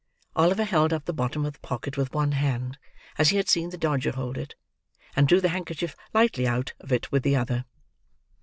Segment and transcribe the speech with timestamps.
[0.35, 2.79] Oliver held up the bottom of the pocket with one hand,
[3.19, 4.55] as he had seen the Dodger hold it,
[5.15, 7.65] and drew the handkerchief lightly out of it with the other.